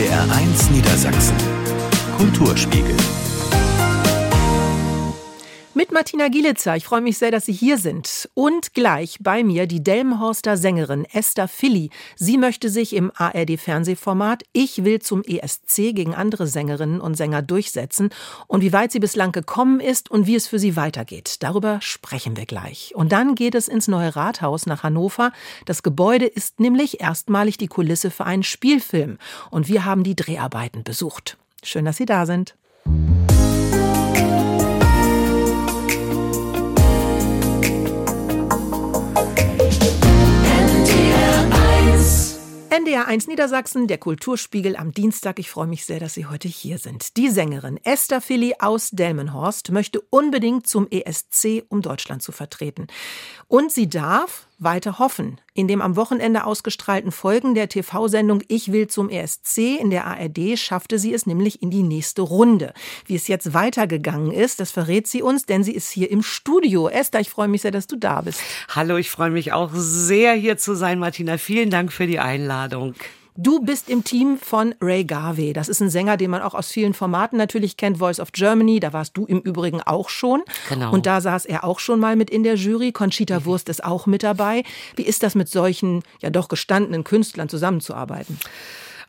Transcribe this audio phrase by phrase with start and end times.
[0.00, 1.36] NDR1 Niedersachsen.
[2.16, 2.96] Kulturspiegel.
[5.80, 6.76] Mit Martina Gielitzer.
[6.76, 8.28] Ich freue mich sehr, dass Sie hier sind.
[8.34, 11.88] Und gleich bei mir die Delmenhorster Sängerin Esther Philly.
[12.16, 18.10] Sie möchte sich im ARD-Fernsehformat Ich will zum ESC gegen andere Sängerinnen und Sänger durchsetzen.
[18.46, 22.36] Und wie weit sie bislang gekommen ist und wie es für sie weitergeht, darüber sprechen
[22.36, 22.92] wir gleich.
[22.94, 25.32] Und dann geht es ins neue Rathaus nach Hannover.
[25.64, 29.16] Das Gebäude ist nämlich erstmalig die Kulisse für einen Spielfilm.
[29.50, 31.38] Und wir haben die Dreharbeiten besucht.
[31.62, 32.54] Schön, dass Sie da sind.
[42.70, 45.40] NDR 1 Niedersachsen, der Kulturspiegel am Dienstag.
[45.40, 47.16] Ich freue mich sehr, dass Sie heute hier sind.
[47.16, 52.86] Die Sängerin Esther Philly aus Delmenhorst möchte unbedingt zum ESC, um Deutschland zu vertreten.
[53.48, 55.40] Und sie darf weiter hoffen.
[55.54, 60.58] In dem am Wochenende ausgestrahlten Folgen der TV-Sendung Ich will zum ESC in der ARD
[60.58, 62.72] schaffte sie es nämlich in die nächste Runde.
[63.06, 66.88] Wie es jetzt weitergegangen ist, das verrät sie uns, denn sie ist hier im Studio.
[66.88, 68.40] Esther, ich freue mich sehr, dass du da bist.
[68.68, 71.38] Hallo, ich freue mich auch sehr, hier zu sein, Martina.
[71.38, 72.94] Vielen Dank für die Einladung.
[73.36, 75.52] Du bist im Team von Ray Garvey.
[75.52, 77.98] Das ist ein Sänger, den man auch aus vielen Formaten natürlich kennt.
[77.98, 80.42] Voice of Germany, da warst du im Übrigen auch schon.
[80.68, 80.92] Genau.
[80.92, 82.92] Und da saß er auch schon mal mit in der Jury.
[82.92, 83.44] Conchita.
[83.44, 84.64] Wurst ist auch mit dabei.
[84.96, 88.38] Wie ist das mit solchen, ja doch gestandenen Künstlern zusammenzuarbeiten?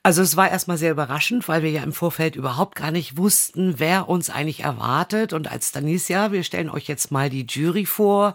[0.04, 3.76] Also es war erstmal sehr überraschend, weil wir ja im Vorfeld überhaupt gar nicht wussten,
[3.78, 5.32] wer uns eigentlich erwartet.
[5.32, 5.74] Und als
[6.08, 8.34] ja, wir stellen euch jetzt mal die Jury vor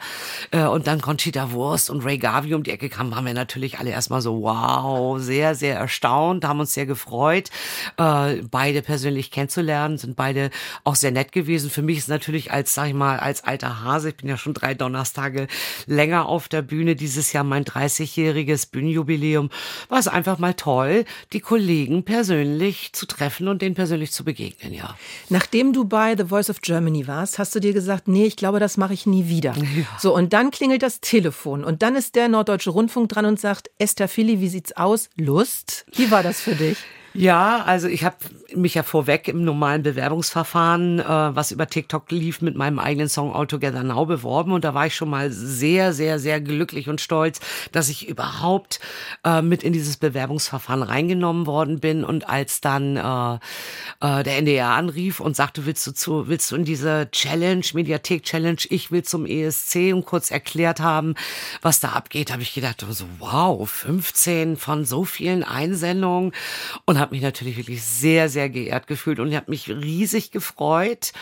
[0.53, 3.81] äh, und dann Conchita Wurst und Ray Garvey um die Ecke kamen, waren wir natürlich
[3.81, 7.50] alle erstmal so, wow, sehr, sehr erstaunt, haben uns sehr gefreut,
[7.97, 10.50] äh, beide persönlich kennenzulernen, sind beide
[10.84, 11.69] auch sehr nett gewesen.
[11.69, 14.55] Für mich ist natürlich als, sag ich mal, als alter Hase, ich bin ja schon
[14.55, 15.48] drei Donnerstage
[15.89, 19.50] länger auf der Bühne, dieses Jahr mein 30-jähriges Bühnenjubiläum,
[19.89, 21.41] war es einfach mal toll, die
[22.04, 24.96] persönlich zu treffen und denen persönlich zu begegnen, ja.
[25.28, 28.60] Nachdem du bei The Voice of Germany warst, hast du dir gesagt, nee, ich glaube,
[28.60, 29.54] das mache ich nie wieder.
[29.76, 29.84] Ja.
[29.98, 33.69] So, und dann klingelt das Telefon und dann ist der Norddeutsche Rundfunk dran und sagt,
[33.78, 35.10] Esther Philly, wie sieht's aus?
[35.16, 35.84] Lust?
[35.94, 36.78] Wie war das für dich?
[37.16, 38.16] Ja, also ich habe
[38.54, 43.34] mich ja vorweg im normalen Bewerbungsverfahren, äh, was über TikTok lief, mit meinem eigenen Song
[43.34, 44.53] All Together Now beworben.
[44.53, 47.41] Und da war ich schon mal sehr, sehr, sehr glücklich und stolz,
[47.72, 48.81] dass ich überhaupt
[49.25, 52.05] äh, mit in dieses Bewerbungsverfahren reingenommen worden bin.
[52.05, 53.34] Und als dann äh,
[54.06, 58.25] äh, der NDR anrief und sagte, willst du zu, willst du in diese Challenge, Mediathek
[58.25, 61.15] Challenge, ich will zum ESC und kurz erklärt haben,
[61.62, 66.32] was da abgeht, habe ich gedacht, so wow, 15 von so vielen Einsendungen.
[66.84, 71.12] Und habe mich natürlich wirklich sehr, sehr geehrt gefühlt und ich habe mich riesig gefreut.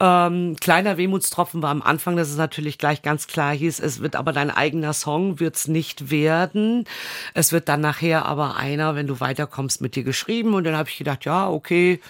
[0.00, 4.16] Ähm, kleiner Wehmutstropfen war am Anfang, dass es natürlich gleich ganz klar hieß, es wird
[4.16, 6.84] aber dein eigener Song, wird's nicht werden.
[7.32, 10.54] Es wird dann nachher aber einer, wenn du weiterkommst, mit dir geschrieben.
[10.54, 12.00] Und dann habe ich gedacht, ja, okay,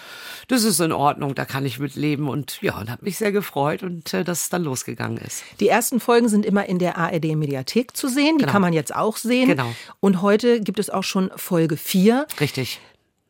[0.47, 2.27] das ist in Ordnung, da kann ich mit leben.
[2.27, 5.43] Und ja, und habe mich sehr gefreut und äh, dass es dann losgegangen ist.
[5.59, 8.37] Die ersten Folgen sind immer in der ARD-Mediathek zu sehen.
[8.37, 8.51] Die genau.
[8.51, 9.49] kann man jetzt auch sehen.
[9.49, 9.73] Genau.
[9.99, 12.25] Und heute gibt es auch schon Folge 4.
[12.39, 12.79] Richtig.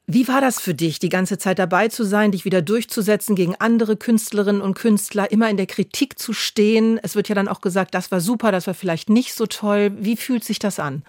[0.07, 3.55] Wie war das für dich, die ganze Zeit dabei zu sein, dich wieder durchzusetzen gegen
[3.55, 6.99] andere Künstlerinnen und Künstler, immer in der Kritik zu stehen?
[7.01, 9.91] Es wird ja dann auch gesagt, das war super, das war vielleicht nicht so toll.
[9.97, 11.01] Wie fühlt sich das an?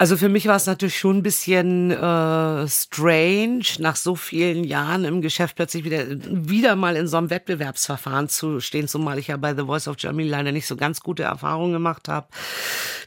[0.00, 5.04] Also für mich war es natürlich schon ein bisschen äh, strange, nach so vielen Jahren
[5.04, 9.36] im Geschäft plötzlich wieder, wieder mal in so einem Wettbewerbsverfahren zu stehen, zumal ich ja
[9.36, 12.28] bei The Voice of Germany leider nicht so ganz gute Erfahrungen gemacht habe,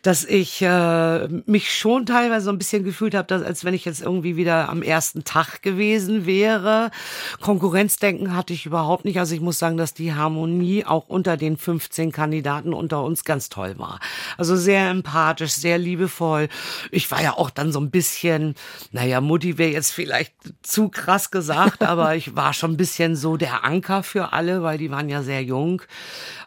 [0.02, 4.02] dass ich äh, mich schon teilweise so ein bisschen gefühlt habe, als wenn ich jetzt
[4.02, 6.91] irgendwie wieder am ersten Tag gewesen wäre.
[7.40, 9.18] Konkurrenzdenken hatte ich überhaupt nicht.
[9.18, 13.47] Also ich muss sagen, dass die Harmonie auch unter den 15 Kandidaten unter uns ganz
[13.47, 14.02] toll war.
[14.38, 16.50] Also sehr empathisch, sehr liebevoll
[16.90, 18.56] ich war ja auch dann so ein bisschen,
[18.92, 23.38] naja, Mutti wäre jetzt vielleicht zu krass gesagt, aber ich war schon ein bisschen so
[23.38, 25.81] der Anker für alle, weil die waren ja sehr jung,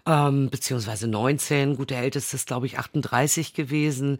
[0.07, 1.77] ähm, beziehungsweise 19.
[1.77, 4.19] Gut, der älteste ist, glaube ich, 38 gewesen.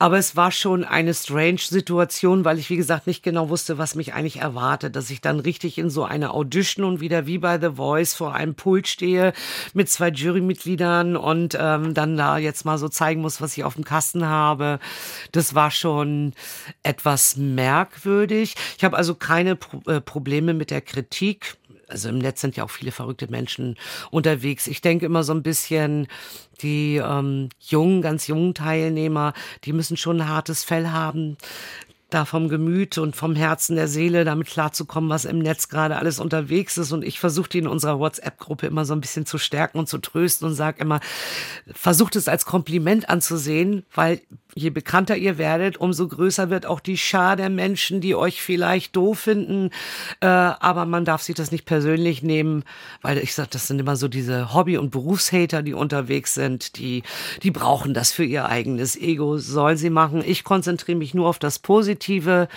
[0.00, 3.94] Aber es war schon eine strange Situation, weil ich, wie gesagt, nicht genau wusste, was
[3.94, 4.96] mich eigentlich erwartet.
[4.96, 8.34] Dass ich dann richtig in so eine Audition und wieder wie bei The Voice vor
[8.34, 9.34] einem Pult stehe
[9.74, 13.74] mit zwei Jurymitgliedern und ähm, dann da jetzt mal so zeigen muss, was ich auf
[13.74, 14.78] dem Kasten habe.
[15.32, 16.32] Das war schon
[16.82, 18.54] etwas merkwürdig.
[18.78, 21.58] Ich habe also keine Pro äh, Probleme mit der Kritik
[21.90, 23.76] also im Netz sind ja auch viele verrückte Menschen
[24.10, 24.66] unterwegs.
[24.66, 26.06] Ich denke immer so ein bisschen,
[26.62, 29.32] die ähm, jungen, ganz jungen Teilnehmer,
[29.64, 31.36] die müssen schon ein hartes Fell haben
[32.10, 36.18] da vom Gemüt und vom Herzen der Seele damit klarzukommen, was im Netz gerade alles
[36.20, 36.92] unterwegs ist.
[36.92, 39.98] Und ich versuche die in unserer WhatsApp-Gruppe immer so ein bisschen zu stärken und zu
[39.98, 41.00] trösten und sage immer,
[41.72, 44.20] versucht es als Kompliment anzusehen, weil
[44.54, 48.96] je bekannter ihr werdet, umso größer wird auch die Schar der Menschen, die euch vielleicht
[48.96, 49.70] doof finden.
[50.20, 52.64] Äh, aber man darf sich das nicht persönlich nehmen,
[53.02, 57.02] weil ich sage, das sind immer so diese Hobby- und Berufshater, die unterwegs sind, die,
[57.42, 60.22] die brauchen das für ihr eigenes Ego, sollen sie machen.
[60.26, 62.48] Ich konzentriere mich nur auf das Positive positive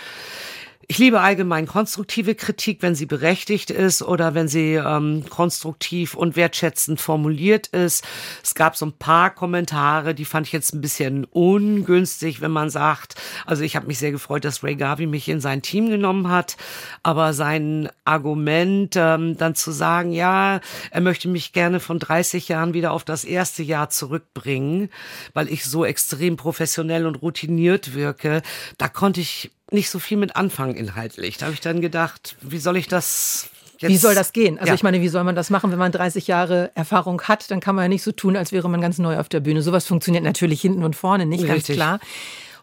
[0.88, 6.36] ich liebe allgemein konstruktive Kritik, wenn sie berechtigt ist oder wenn sie ähm, konstruktiv und
[6.36, 8.04] wertschätzend formuliert ist.
[8.44, 12.70] Es gab so ein paar Kommentare, die fand ich jetzt ein bisschen ungünstig, wenn man
[12.70, 13.16] sagt,
[13.46, 16.58] also ich habe mich sehr gefreut, dass Ray Garvey mich in sein Team genommen hat,
[17.02, 20.60] aber sein Argument ähm, dann zu sagen, ja,
[20.92, 24.90] er möchte mich gerne von 30 Jahren wieder auf das erste Jahr zurückbringen,
[25.34, 28.42] weil ich so extrem professionell und routiniert wirke,
[28.78, 31.38] da konnte ich nicht so viel mit anfangen inhaltlich.
[31.38, 33.50] Da habe ich dann gedacht, wie soll ich das
[33.80, 34.58] Jetzt, wie soll das gehen?
[34.60, 34.76] Also ja.
[34.76, 37.52] ich meine, wie soll man das machen, wenn man 30 Jahre Erfahrung hat?
[37.52, 39.62] Dann kann man ja nicht so tun, als wäre man ganz neu auf der Bühne.
[39.62, 41.68] Sowas funktioniert natürlich hinten und vorne nicht, Richtig.
[41.68, 42.00] ganz klar.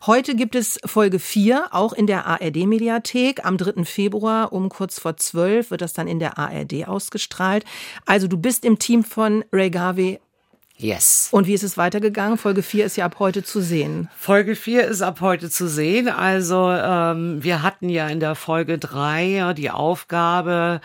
[0.06, 3.44] Heute gibt es Folge 4, auch in der ARD-Mediathek.
[3.44, 3.84] Am 3.
[3.84, 7.66] Februar um kurz vor 12 wird das dann in der ARD ausgestrahlt.
[8.06, 10.18] Also du bist im Team von Ray Garvey
[10.80, 11.28] Yes.
[11.30, 12.38] Und wie ist es weitergegangen?
[12.38, 14.08] Folge 4 ist ja ab heute zu sehen.
[14.16, 16.08] Folge 4 ist ab heute zu sehen.
[16.08, 20.80] Also ähm, wir hatten ja in der Folge 3 ja, die Aufgabe,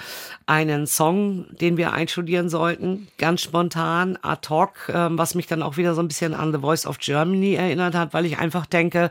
[0.48, 5.78] einen Song, den wir einstudieren sollten, ganz spontan, ad hoc, ähm, was mich dann auch
[5.78, 9.10] wieder so ein bisschen an The Voice of Germany erinnert hat, weil ich einfach denke,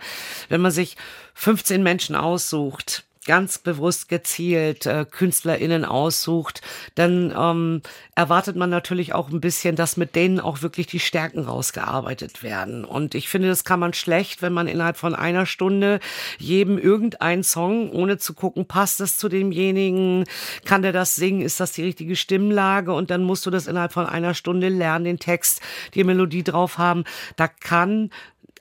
[0.51, 0.99] wenn man sich
[1.33, 6.61] 15 Menschen aussucht, ganz bewusst gezielt äh, KünstlerInnen aussucht,
[6.95, 7.83] dann ähm,
[8.15, 12.85] erwartet man natürlich auch ein bisschen, dass mit denen auch wirklich die Stärken rausgearbeitet werden.
[12.85, 16.01] Und ich finde, das kann man schlecht, wenn man innerhalb von einer Stunde
[16.39, 20.25] jedem irgendeinen Song, ohne zu gucken, passt das zu demjenigen,
[20.65, 23.93] kann der das singen, ist das die richtige Stimmlage und dann musst du das innerhalb
[23.93, 25.61] von einer Stunde lernen, den Text,
[25.95, 27.05] die Melodie drauf haben.
[27.37, 28.11] Da kann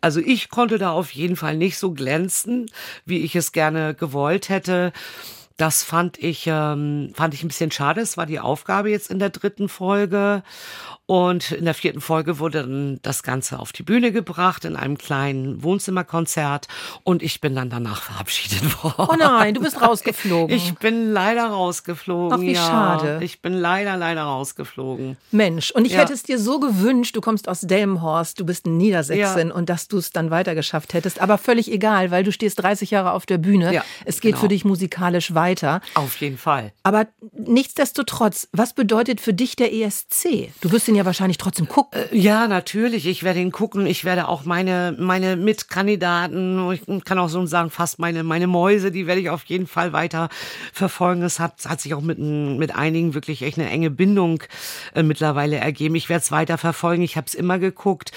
[0.03, 2.69] also ich konnte da auf jeden Fall nicht so glänzen,
[3.05, 4.91] wie ich es gerne gewollt hätte.
[5.55, 8.01] Das fand ich, ähm, fand ich ein bisschen schade.
[8.01, 10.43] Es war die Aufgabe jetzt in der dritten Folge.
[11.05, 14.97] Und in der vierten Folge wurde dann das Ganze auf die Bühne gebracht in einem
[14.97, 16.69] kleinen Wohnzimmerkonzert
[17.03, 19.09] und ich bin dann danach verabschiedet worden.
[19.09, 20.55] Oh nein, du bist rausgeflogen.
[20.55, 22.37] Ich bin leider rausgeflogen.
[22.37, 22.61] Ach, wie ja.
[22.61, 23.19] schade.
[23.21, 25.17] Ich bin leider, leider rausgeflogen.
[25.31, 25.99] Mensch, und ich ja.
[25.99, 29.53] hätte es dir so gewünscht, du kommst aus Delmenhorst, du bist ein Niedersächsin ja.
[29.53, 31.19] und dass du es dann weitergeschafft hättest.
[31.19, 33.73] Aber völlig egal, weil du stehst 30 Jahre auf der Bühne.
[33.73, 34.41] Ja, es geht genau.
[34.41, 35.81] für dich musikalisch weiter.
[35.95, 36.71] Auf jeden Fall.
[36.83, 40.49] Aber nichtsdestotrotz, was bedeutet für dich der ESC?
[40.61, 42.01] Du wirst ihn ja wahrscheinlich trotzdem gucken.
[42.11, 43.07] Äh, ja, natürlich.
[43.07, 43.85] Ich werde ihn gucken.
[43.85, 48.91] Ich werde auch meine, meine Mitkandidaten, ich kann auch so sagen, fast meine, meine Mäuse,
[48.91, 50.29] die werde ich auf jeden Fall weiter
[50.71, 51.21] verfolgen.
[51.23, 54.43] Es hat, hat sich auch mit, mit einigen wirklich echt eine enge Bindung
[54.93, 55.95] äh, mittlerweile ergeben.
[55.95, 57.03] Ich werde es weiter verfolgen.
[57.03, 58.11] Ich habe es immer geguckt.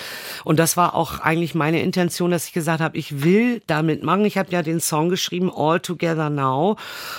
[0.45, 4.25] Und das war auch eigentlich meine Intention, dass ich gesagt habe, ich will damit machen.
[4.25, 6.77] Ich habe ja den Song geschrieben, All Together Now.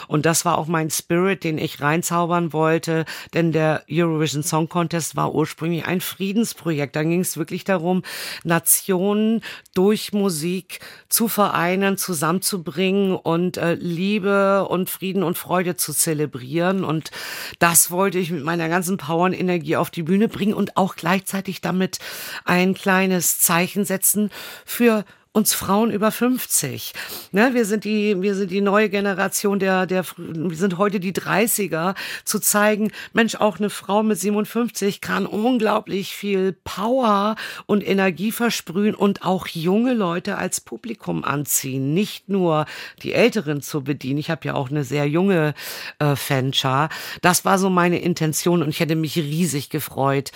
[0.07, 3.05] Und das war auch mein Spirit, den ich reinzaubern wollte.
[3.33, 6.95] Denn der Eurovision Song Contest war ursprünglich ursprünglich ein Friedensprojekt.
[6.95, 8.03] Da ging es wirklich darum,
[8.43, 9.41] Nationen
[9.73, 16.83] durch Musik zu vereinen, zusammenzubringen und äh, Liebe und Frieden und Freude zu zelebrieren.
[16.83, 17.11] Und
[17.59, 20.95] das wollte ich mit meiner ganzen Power und Energie auf die Bühne bringen und auch
[20.95, 21.99] gleichzeitig damit
[22.43, 24.29] ein kleines Zeichen setzen
[24.65, 26.93] für uns Frauen über 50.
[27.31, 31.13] Ne, wir sind die, wir sind die neue Generation der, der, wir sind heute die
[31.13, 37.35] 30er, zu zeigen, Mensch, auch eine Frau mit 57 kann unglaublich viel Power
[37.65, 41.93] und Energie versprühen und auch junge Leute als Publikum anziehen.
[41.93, 42.65] Nicht nur
[43.03, 44.19] die Älteren zu bedienen.
[44.19, 45.53] Ich habe ja auch eine sehr junge
[45.99, 46.89] äh, Fanschar.
[47.21, 50.31] Das war so meine Intention und ich hätte mich riesig gefreut,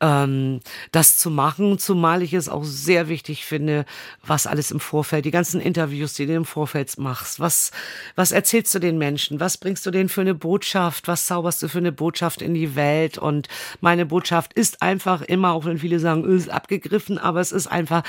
[0.00, 0.60] ähm,
[0.92, 3.84] das zu machen, zumal ich es auch sehr wichtig finde,
[4.24, 7.40] was das alles im Vorfeld, die ganzen Interviews, die du im Vorfeld machst?
[7.40, 7.70] Was,
[8.16, 9.40] was erzählst du den Menschen?
[9.40, 11.08] Was bringst du denen für eine Botschaft?
[11.08, 13.16] Was zauberst du für eine Botschaft in die Welt?
[13.16, 13.48] Und
[13.80, 18.02] meine Botschaft ist einfach immer, auch wenn viele sagen, ist abgegriffen, aber es ist einfach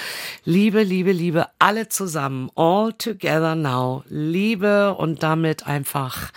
[0.43, 4.03] Liebe, Liebe, Liebe, alle zusammen, all together now.
[4.09, 6.31] Liebe und damit einfach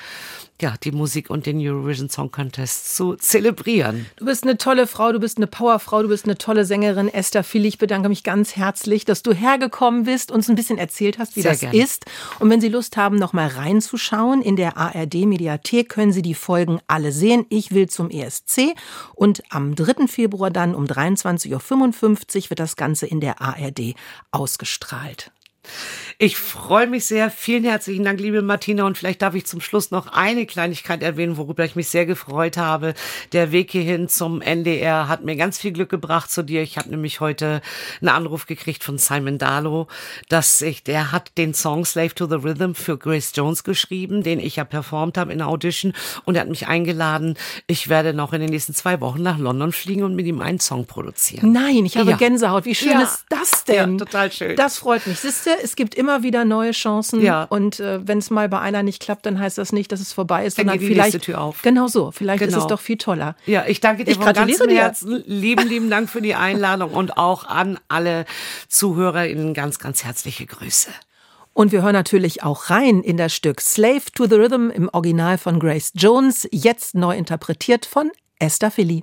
[0.60, 4.06] ja, die Musik und den Eurovision Song Contest zu zelebrieren.
[4.16, 7.08] Du bist eine tolle Frau, du bist eine Powerfrau, du bist eine tolle Sängerin.
[7.08, 11.18] Esther Philly, ich bedanke mich ganz herzlich, dass du hergekommen bist, uns ein bisschen erzählt
[11.18, 11.78] hast, wie Sehr das gerne.
[11.78, 12.06] ist.
[12.40, 16.34] Und wenn Sie Lust haben, noch mal reinzuschauen, in der ARD Mediathek können Sie die
[16.34, 17.46] Folgen alle sehen.
[17.50, 18.74] Ich will zum ESC.
[19.14, 20.08] Und am 3.
[20.08, 23.94] Februar dann um 23.55 Uhr wird das Ganze in der ARD
[24.32, 25.30] ausgestrahlt.
[26.18, 27.30] Ich freue mich sehr.
[27.30, 28.84] Vielen herzlichen Dank, liebe Martina.
[28.84, 32.56] Und vielleicht darf ich zum Schluss noch eine Kleinigkeit erwähnen, worüber ich mich sehr gefreut
[32.56, 32.94] habe.
[33.32, 36.62] Der Weg hierhin zum NDR hat mir ganz viel Glück gebracht zu dir.
[36.62, 37.60] Ich habe nämlich heute
[38.00, 39.86] einen Anruf gekriegt von Simon Darlow,
[40.28, 44.40] dass ich, der hat den Song Slave to the Rhythm für Grace Jones geschrieben, den
[44.40, 45.92] ich ja performt habe in der Audition.
[46.24, 47.36] Und er hat mich eingeladen.
[47.66, 50.58] Ich werde noch in den nächsten zwei Wochen nach London fliegen und mit ihm einen
[50.60, 51.52] Song produzieren.
[51.52, 52.16] Nein, ich habe Ja.
[52.16, 52.64] Gänsehaut.
[52.64, 53.02] Wie schön Ja.
[53.02, 53.92] ist das denn?
[53.98, 54.56] Ja, total schön.
[54.56, 55.20] Das freut mich.
[55.20, 57.20] Siehst du, es gibt immer wieder neue Chancen.
[57.20, 57.44] Ja.
[57.44, 60.12] Und äh, wenn es mal bei einer nicht klappt, dann heißt das nicht, dass es
[60.12, 61.22] vorbei ist, Dann sondern geht die vielleicht.
[61.22, 61.62] Tür auf.
[61.62, 62.10] Genau so.
[62.10, 62.62] Vielleicht ist Genau.
[62.62, 63.36] es doch viel toller.
[63.46, 64.76] Ja, ich danke dir Ich von ganzem dir.
[64.78, 65.22] Herzen.
[65.26, 68.24] Lieben, lieben Dank für die Einladung und auch an alle
[68.68, 70.90] ZuhörerInnen ganz, ganz herzliche Grüße.
[71.54, 75.38] Und wir hören natürlich auch rein in das Stück Slave to the Rhythm im Original
[75.38, 79.02] von Grace Jones, jetzt neu interpretiert von Esther Philly.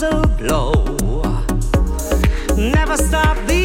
[0.00, 0.84] Whistle blow.
[2.56, 3.59] Never stop the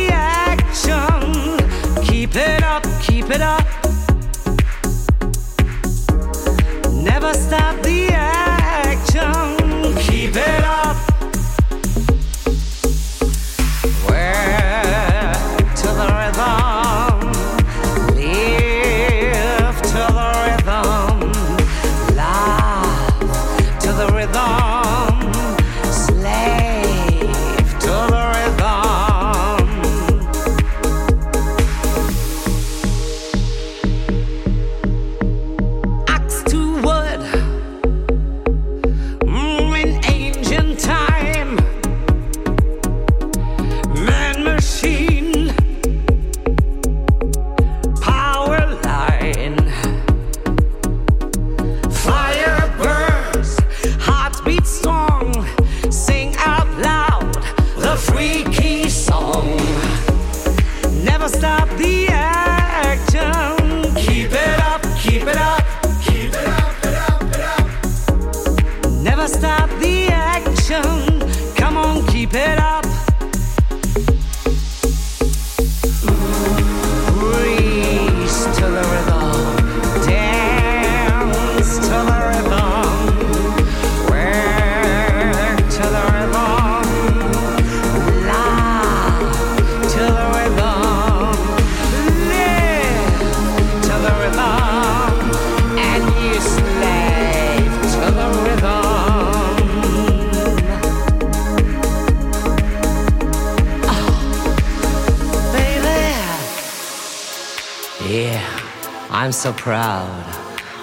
[109.45, 110.25] so proud.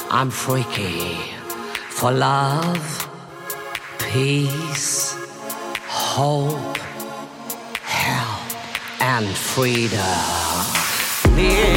[0.08, 1.16] I'm freaky
[1.90, 3.08] for love,
[3.98, 5.16] peace,
[5.88, 6.78] hope
[7.82, 8.38] hell
[9.00, 9.98] and freedom.
[11.34, 11.71] Live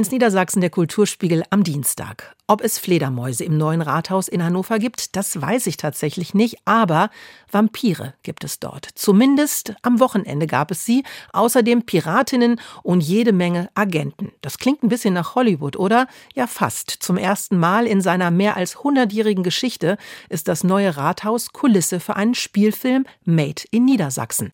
[0.00, 2.34] NDR1 Niedersachsen, der Kulturspiegel am Dienstag.
[2.46, 7.10] Ob es Fledermäuse im neuen Rathaus in Hannover gibt, das weiß ich tatsächlich nicht, aber
[7.52, 8.88] Vampire gibt es dort.
[8.94, 11.04] Zumindest am Wochenende gab es sie,
[11.34, 14.32] außerdem Piratinnen und jede Menge Agenten.
[14.40, 16.06] Das klingt ein bisschen nach Hollywood, oder?
[16.34, 16.90] Ja, fast.
[16.90, 19.98] Zum ersten Mal in seiner mehr als hundertjährigen Geschichte
[20.30, 24.50] ist das neue Rathaus Kulisse für einen Spielfilm Made in Niedersachsen.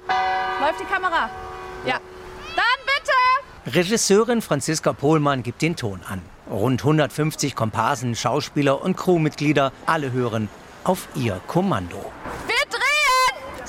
[0.61, 1.31] Läuft die Kamera?
[1.87, 2.01] Ja.
[3.69, 6.23] Regisseurin Franziska Pohlmann gibt den Ton an.
[6.49, 10.49] Rund 150 Komparsen, Schauspieler und Crewmitglieder, alle hören
[10.85, 12.13] auf ihr Kommando.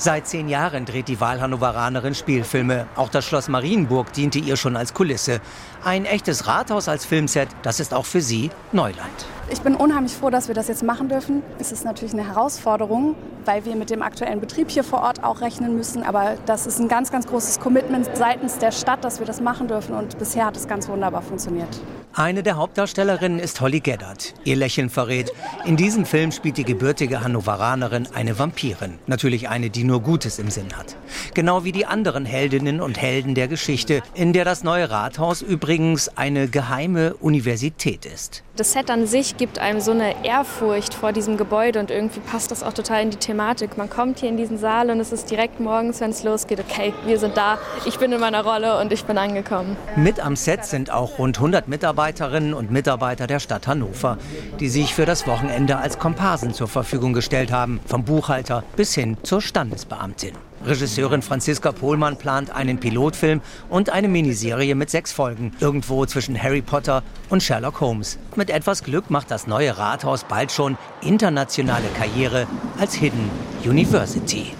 [0.00, 2.86] Seit zehn Jahren dreht die Wahlhannoveranerin Spielfilme.
[2.94, 5.40] Auch das Schloss Marienburg diente ihr schon als Kulisse.
[5.82, 9.26] Ein echtes Rathaus als Filmset, das ist auch für sie Neuland.
[9.50, 11.42] Ich bin unheimlich froh, dass wir das jetzt machen dürfen.
[11.58, 15.40] Es ist natürlich eine Herausforderung, weil wir mit dem aktuellen Betrieb hier vor Ort auch
[15.40, 16.04] rechnen müssen.
[16.04, 19.66] Aber das ist ein ganz, ganz großes Commitment seitens der Stadt, dass wir das machen
[19.66, 19.96] dürfen.
[19.96, 21.80] Und bisher hat es ganz wunderbar funktioniert.
[22.14, 24.34] Eine der Hauptdarstellerinnen ist Holly Geddard.
[24.44, 25.32] Ihr Lächeln verrät,
[25.64, 28.98] in diesem Film spielt die gebürtige Hannoveranerin eine Vampirin.
[29.06, 30.96] Natürlich eine, die nur Gutes im Sinn hat.
[31.34, 36.08] Genau wie die anderen Heldinnen und Helden der Geschichte, in der das neue Rathaus übrigens
[36.16, 38.42] eine geheime Universität ist.
[38.56, 42.50] Das Set an sich gibt einem so eine Ehrfurcht vor diesem Gebäude und irgendwie passt
[42.50, 43.78] das auch total in die Thematik.
[43.78, 46.92] Man kommt hier in diesen Saal und es ist direkt morgens, wenn es losgeht, okay,
[47.06, 49.76] wir sind da, ich bin in meiner Rolle und ich bin angekommen.
[49.94, 54.18] Mit am Set sind auch rund 100 Mitarbeiterinnen und Mitarbeiter der Stadt Hannover,
[54.60, 59.16] die sich für das Wochenende als Komparsen zur Verfügung gestellt haben, vom Buchhalter bis hin
[59.24, 60.30] zur Standesbeamtin.
[60.64, 66.62] Regisseurin Franziska Pohlmann plant einen Pilotfilm und eine Miniserie mit sechs Folgen, irgendwo zwischen Harry
[66.62, 68.16] Potter und Sherlock Holmes.
[68.36, 72.46] Mit etwas Glück macht das neue Rathaus bald schon internationale Karriere
[72.78, 73.28] als Hidden
[73.64, 74.52] University.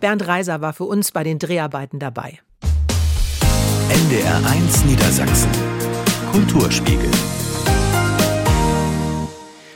[0.00, 2.40] Bernd Reiser war für uns bei den Dreharbeiten dabei.
[3.90, 5.50] NDR 1 Niedersachsen.
[6.30, 7.10] Kulturspiegel.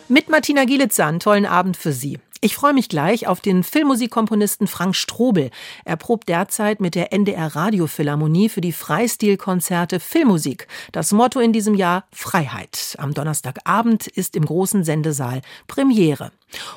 [0.08, 2.18] Mit Martina Gielitzer einen tollen Abend für Sie.
[2.44, 5.52] Ich freue mich gleich auf den Filmmusikkomponisten Frank Strobel.
[5.84, 10.66] Er probt derzeit mit der NDR Radiophilharmonie für die Freistilkonzerte Filmmusik.
[10.90, 12.96] Das Motto in diesem Jahr Freiheit.
[12.98, 16.32] Am Donnerstagabend ist im großen Sendesaal Premiere.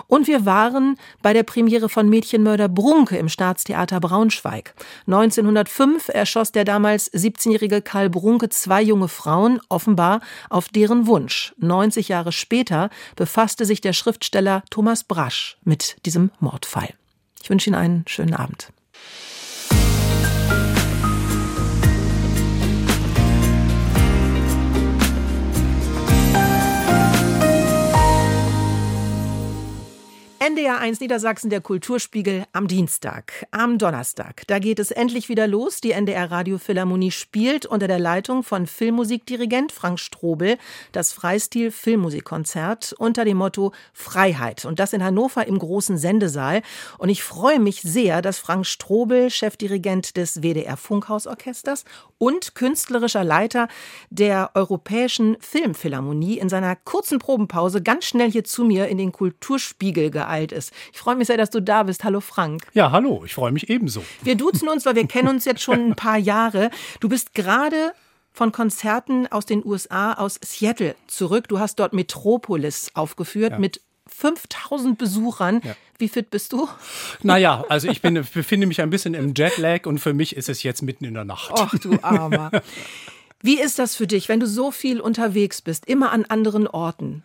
[0.05, 4.75] Und wir waren bei der Premiere von Mädchenmörder Brunke im Staatstheater Braunschweig.
[5.07, 11.55] 1905 erschoss der damals 17-jährige Karl Brunke zwei junge Frauen, offenbar auf deren Wunsch.
[11.57, 16.93] 90 Jahre später befasste sich der Schriftsteller Thomas Brasch mit diesem Mordfall.
[17.41, 18.71] Ich wünsche Ihnen einen schönen Abend.
[30.47, 33.47] NDR 1 Niedersachsen, der Kulturspiegel am Dienstag.
[33.49, 35.81] Am Donnerstag, da geht es endlich wieder los.
[35.81, 40.59] Die NDR Radiophilharmonie spielt unter der Leitung von Filmmusikdirigent Frank Strobel
[40.91, 44.65] das Freistil Filmmusikkonzert unter dem Motto Freiheit.
[44.65, 46.61] Und das in Hannover im großen Sendesaal.
[46.99, 51.85] Und ich freue mich sehr, dass Frank Strobel, Chefdirigent des WDR Funkhausorchesters
[52.19, 53.67] und künstlerischer Leiter
[54.11, 60.11] der Europäischen Filmphilharmonie in seiner kurzen Probenpause ganz schnell hier zu mir in den Kulturspiegel
[60.11, 60.71] geeilt alt ist.
[60.93, 62.03] Ich freue mich sehr, dass du da bist.
[62.03, 62.67] Hallo Frank.
[62.73, 64.03] Ja, hallo, ich freue mich ebenso.
[64.21, 66.69] Wir duzen uns, weil wir kennen uns jetzt schon ein paar Jahre.
[66.99, 67.93] Du bist gerade
[68.33, 71.47] von Konzerten aus den USA, aus Seattle zurück.
[71.47, 73.59] Du hast dort Metropolis aufgeführt ja.
[73.59, 75.61] mit 5000 Besuchern.
[75.63, 75.75] Ja.
[75.97, 76.67] Wie fit bist du?
[77.23, 80.63] Naja, also ich bin, befinde mich ein bisschen im Jetlag und für mich ist es
[80.63, 81.53] jetzt mitten in der Nacht.
[81.55, 82.51] Ach du Armer.
[83.41, 87.23] Wie ist das für dich, wenn du so viel unterwegs bist, immer an anderen Orten?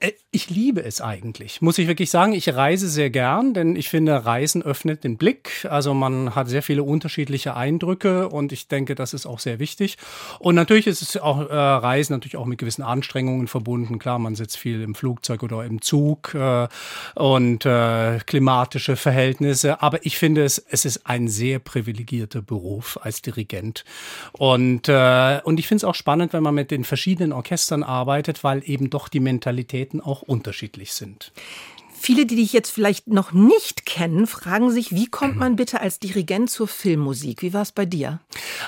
[0.00, 2.32] Äh, ich liebe es eigentlich, muss ich wirklich sagen.
[2.32, 5.66] Ich reise sehr gern, denn ich finde, Reisen öffnet den Blick.
[5.68, 9.98] Also man hat sehr viele unterschiedliche Eindrücke und ich denke, das ist auch sehr wichtig.
[10.38, 13.98] Und natürlich ist es auch äh, Reisen natürlich auch mit gewissen Anstrengungen verbunden.
[13.98, 16.68] Klar, man sitzt viel im Flugzeug oder im Zug äh,
[17.16, 19.82] und äh, klimatische Verhältnisse.
[19.82, 23.84] Aber ich finde es, es ist ein sehr privilegierter Beruf als Dirigent.
[24.32, 28.44] Und, äh, und ich finde es auch spannend, wenn man mit den verschiedenen Orchestern arbeitet,
[28.44, 31.32] weil eben doch die Mentalität Qualitäten auch unterschiedlich sind.
[31.92, 35.98] Viele, die dich jetzt vielleicht noch nicht kennen, fragen sich, wie kommt man bitte als
[35.98, 37.42] Dirigent zur Filmmusik?
[37.42, 38.20] Wie war es bei dir?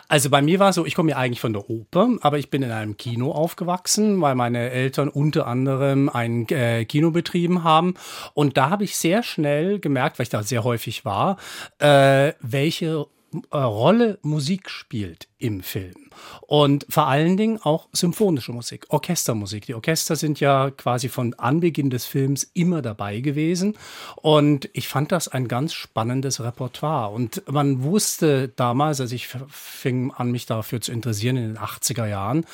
[0.06, 2.50] Also bei mir war es so, ich komme ja eigentlich von der Oper, aber ich
[2.50, 7.94] bin in einem Kino aufgewachsen, weil meine Eltern unter anderem einen äh, Kino betrieben haben.
[8.34, 11.38] Und da habe ich sehr schnell gemerkt, weil ich da sehr häufig war,
[11.78, 13.06] äh, welche
[13.50, 16.02] äh, Rolle Musik spielt im Film.
[16.46, 19.66] und vor allen Dingen auch symphonische Musik, Orchestermusik.
[19.66, 23.74] Die Orchester sind ja quasi von Anbeginn des Films immer dabei gewesen
[24.16, 30.12] und ich fand das ein ganz spannendes Repertoire und man wusste damals, als ich fing
[30.12, 32.44] an, mich dafür zu interessieren in den 80er Jahren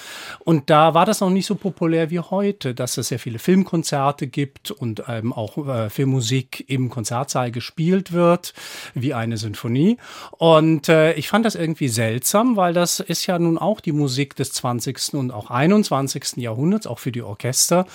[0.41, 4.27] und da war das noch nicht so populär wie heute, dass es sehr viele Filmkonzerte
[4.27, 8.55] gibt und ähm, auch äh, Filmmusik im Konzertsaal gespielt wird,
[8.95, 9.99] wie eine Sinfonie
[10.33, 14.37] und äh, ich fand das irgendwie seltsam, weil das ist ja nun auch die Musik
[14.37, 15.15] des 20.
[15.15, 16.37] und auch 21.
[16.37, 17.87] Jahrhunderts, auch für die Orchester.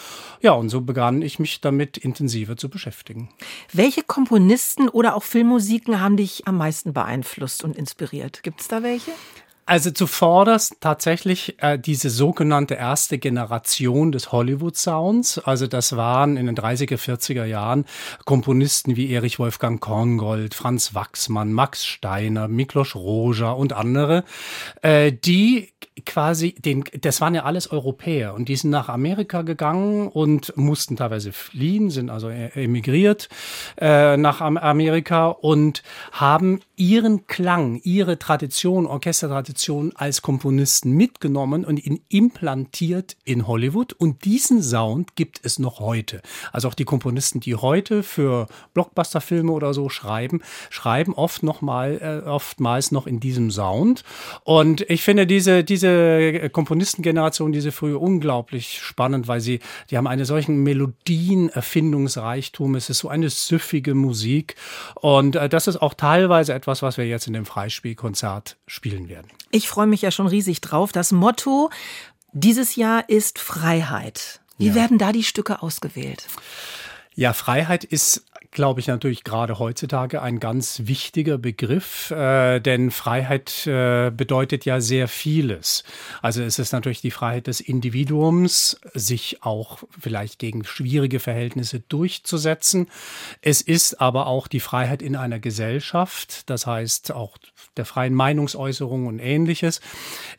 [0.41, 3.29] Ja, und so begann ich mich damit intensiver zu beschäftigen.
[3.71, 8.43] Welche Komponisten oder auch Filmmusiken haben dich am meisten beeinflusst und inspiriert?
[8.43, 9.11] Gibt es da welche?
[9.65, 15.39] Also zuvorderst tatsächlich äh, diese sogenannte erste Generation des Hollywood-Sounds.
[15.39, 17.85] Also das waren in den 30er, 40er Jahren
[18.25, 24.25] Komponisten wie Erich Wolfgang Korngold, Franz Wachsmann, Max Steiner, Miklos Roja und andere,
[24.81, 25.69] äh, die
[26.05, 30.97] quasi den, das waren ja alles Europäer und die sind nach Amerika gegangen und mussten
[30.97, 33.29] teilweise fliehen, sind also e-, emigriert
[33.79, 39.52] äh, nach Amerika und haben ihren Klang, ihre Tradition, Orchestertradition
[39.95, 43.93] als Komponisten mitgenommen und ihn implantiert in Hollywood.
[43.93, 46.21] Und diesen Sound gibt es noch heute.
[46.51, 51.99] Also auch die Komponisten, die heute für Blockbuster-Filme oder so schreiben, schreiben oft noch mal,
[52.01, 54.03] äh, oftmals noch in diesem Sound.
[54.43, 60.25] Und ich finde diese, diese Komponistengeneration, diese frühe, unglaublich spannend, weil sie, die haben einen
[60.25, 62.75] solchen Melodien-Erfindungsreichtum.
[62.75, 64.55] Es ist so eine süffige Musik.
[64.95, 69.27] Und äh, das ist auch teilweise etwas, was wir jetzt in dem Freispielkonzert spielen werden.
[69.53, 70.91] Ich freue mich ja schon riesig drauf.
[70.91, 71.69] Das Motto
[72.31, 74.41] dieses Jahr ist Freiheit.
[74.57, 74.75] Wie ja.
[74.75, 76.27] werden da die Stücke ausgewählt?
[77.13, 83.67] Ja, Freiheit ist glaube ich, natürlich gerade heutzutage ein ganz wichtiger Begriff, äh, denn Freiheit
[83.67, 85.83] äh, bedeutet ja sehr vieles.
[86.21, 92.87] Also es ist natürlich die Freiheit des Individuums, sich auch vielleicht gegen schwierige Verhältnisse durchzusetzen.
[93.41, 97.37] Es ist aber auch die Freiheit in einer Gesellschaft, das heißt auch
[97.77, 99.81] der freien Meinungsäußerung und ähnliches.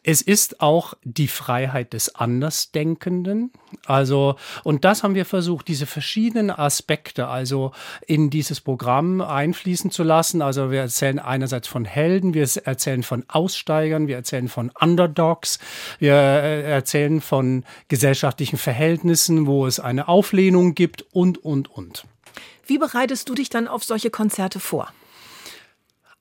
[0.02, 3.52] Es ist auch die Freiheit des Andersdenkenden.
[3.86, 7.72] Also, und das haben wir versucht, diese verschiedenen Aspekte, also
[8.06, 10.42] in dieses Programm einfließen zu lassen.
[10.42, 15.58] Also wir erzählen einerseits von Helden, wir erzählen von Aussteigern, wir erzählen von Underdogs,
[15.98, 22.04] wir äh, erzählen von gesellschaftlichen Verhältnissen, wo es eine Auflehnung gibt und, und, und.
[22.66, 24.88] Wie bereitest du dich dann auf solche Konzerte vor?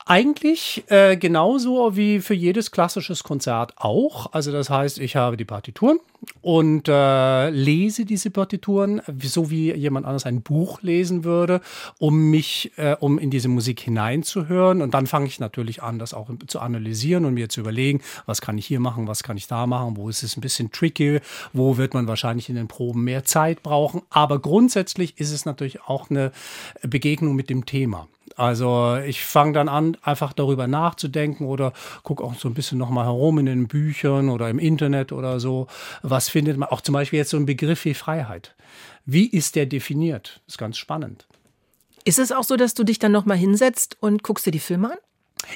[0.06, 4.34] Eigentlich äh, genauso wie für jedes klassisches Konzert auch.
[4.34, 6.00] Also das heißt, ich habe die Partituren
[6.42, 11.62] und äh, lese diese Partituren, so wie jemand anders ein Buch lesen würde,
[12.00, 14.82] um mich, äh, um in diese Musik hineinzuhören.
[14.82, 18.42] Und dann fange ich natürlich an, das auch zu analysieren und mir zu überlegen, was
[18.42, 21.22] kann ich hier machen, was kann ich da machen, wo ist es ein bisschen tricky,
[21.54, 24.02] wo wird man wahrscheinlich in den Proben mehr Zeit brauchen.
[24.10, 26.34] Aber grundsätzlich ist es natürlich auch eine
[26.82, 28.08] Begegnung mit dem Thema.
[28.36, 33.06] Also ich fange dann an, einfach darüber nachzudenken oder gucke auch so ein bisschen nochmal
[33.06, 35.67] herum in den Büchern oder im Internet oder so.
[36.02, 36.69] Was findet man?
[36.69, 38.56] Auch zum Beispiel jetzt so ein Begriff wie Freiheit.
[39.06, 40.41] Wie ist der definiert?
[40.48, 41.28] Ist ganz spannend.
[42.06, 44.91] Ist es auch so, dass du dich dann nochmal hinsetzt und guckst dir die Filme
[44.91, 44.98] an?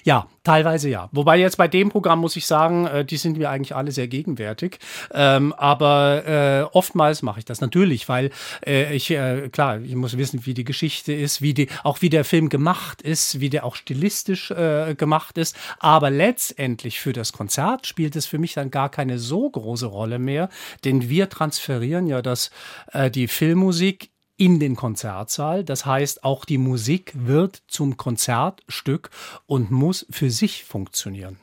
[0.04, 1.10] Ja, teilweise ja.
[1.12, 4.08] Wobei jetzt bei dem Programm muss ich sagen, äh, die sind mir eigentlich alle sehr
[4.08, 4.80] gegenwärtig.
[5.14, 8.32] Ähm, aber äh, oftmals mache ich das natürlich, weil
[8.66, 12.10] äh, ich, äh, klar, ich muss wissen, wie die Geschichte ist, wie die, auch wie
[12.10, 15.56] der Film gemacht ist, wie der auch stilistisch äh, gemacht ist.
[15.80, 20.20] Aber letztendlich für das Konzert spielt es für mich dann gar keine so große Rolle
[20.20, 20.50] mehr,
[20.86, 22.52] denn wir transferieren ja das,
[22.92, 25.64] äh, die Filmmusik in den Konzertsaal.
[25.64, 29.10] Das heißt, auch die Musik wird zum Konzertstück
[29.46, 31.38] und muss für sich funktionieren.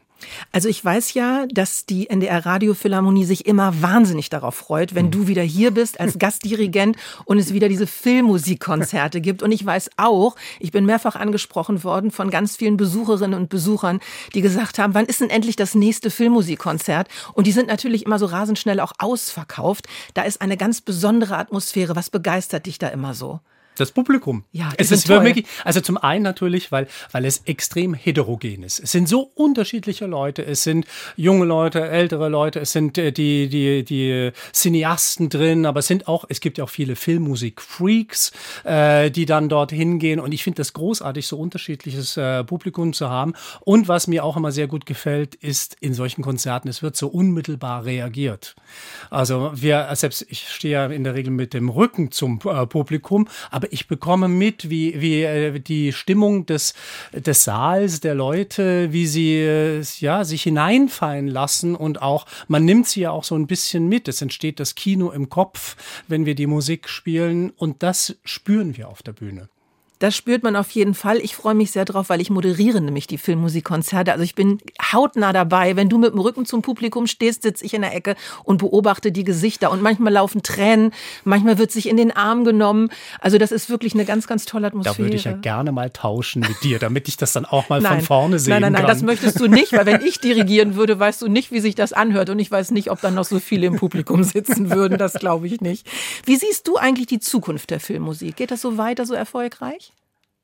[0.53, 5.11] Also ich weiß ja, dass die NDR Radiophilharmonie sich immer wahnsinnig darauf freut, wenn mhm.
[5.11, 9.43] du wieder hier bist als Gastdirigent und es wieder diese Filmmusikkonzerte gibt.
[9.43, 14.01] Und ich weiß auch, ich bin mehrfach angesprochen worden von ganz vielen Besucherinnen und Besuchern,
[14.35, 17.09] die gesagt haben, wann ist denn endlich das nächste Filmmusikkonzert?
[17.33, 19.87] Und die sind natürlich immer so rasend schnell auch ausverkauft.
[20.15, 21.97] Da ist eine ganz besondere Atmosphäre.
[21.97, 23.41] Was begeistert dich da immer so?
[23.77, 24.45] Das Publikum.
[24.53, 28.79] Ja, es ist wirklich, also zum einen natürlich, weil, weil es extrem heterogen ist.
[28.79, 30.45] Es sind so unterschiedliche Leute.
[30.45, 35.81] Es sind junge Leute, ältere Leute, es sind äh, die, die, die Cineasten drin, aber
[35.81, 38.33] es sind auch, es gibt ja auch viele Filmmusik-Freaks,
[38.63, 40.21] äh, die dann dort hingehen.
[40.21, 43.35] Und ich finde das großartig, so unterschiedliches äh, Publikum zu haben.
[43.61, 47.09] Und was mir auch immer sehr gut gefällt, ist in solchen Konzerten, es wird so
[47.09, 48.55] unmittelbar reagiert.
[49.11, 53.29] Also wir, selbst ich stehe ja in der Regel mit dem Rücken zum äh, Publikum,
[53.51, 56.75] aber aber ich bekomme mit, wie, wie äh, die Stimmung des,
[57.13, 62.89] des Saals, der Leute, wie sie äh, ja, sich hineinfallen lassen und auch, man nimmt
[62.89, 64.07] sie ja auch so ein bisschen mit.
[64.07, 65.77] Es entsteht das Kino im Kopf,
[66.09, 69.49] wenn wir die Musik spielen und das spüren wir auf der Bühne.
[70.05, 71.17] Das spürt man auf jeden Fall.
[71.17, 74.13] Ich freue mich sehr drauf, weil ich moderiere nämlich die Filmmusikkonzerte.
[74.13, 74.59] Also ich bin
[74.93, 75.77] hautnah dabei.
[75.77, 79.13] Wenn du mit dem Rücken zum Publikum stehst, sitze ich in der Ecke und beobachte
[79.13, 79.71] die Gesichter.
[79.71, 80.93] Und manchmal laufen Tränen,
[81.25, 82.91] manchmal wird sich in den Arm genommen.
[83.19, 84.95] Also das ist wirklich eine ganz, ganz tolle Atmosphäre.
[84.95, 87.81] Da würde ich ja gerne mal tauschen mit dir, damit ich das dann auch mal
[87.81, 88.61] nein, von vorne sehen kann.
[88.61, 88.91] Nein, nein, nein, kann.
[88.91, 91.95] das möchtest du nicht, weil wenn ich dirigieren würde, weißt du nicht, wie sich das
[91.95, 92.29] anhört.
[92.29, 94.99] Und ich weiß nicht, ob dann noch so viele im Publikum sitzen würden.
[94.99, 95.87] Das glaube ich nicht.
[96.27, 98.37] Wie siehst du eigentlich die Zukunft der Filmmusik?
[98.37, 99.94] Geht das so weiter, so erfolgreich?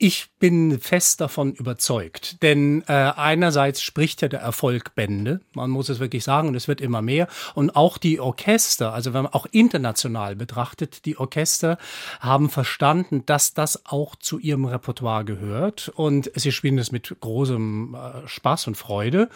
[0.03, 5.91] Ich bin fest davon überzeugt, denn äh, einerseits spricht ja der Erfolg Bände, man muss
[5.91, 7.29] es wirklich sagen, und es wird immer mehr.
[7.55, 11.77] Und auch die Orchester, also wenn man auch international betrachtet, die Orchester
[12.19, 17.95] haben verstanden, dass das auch zu ihrem Repertoire gehört und sie spielen das mit großem
[17.95, 19.29] äh, Spaß und Freude.